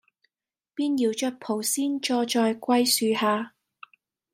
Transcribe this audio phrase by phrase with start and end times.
[0.73, 3.53] 便搖著蒲扇坐在槐樹下，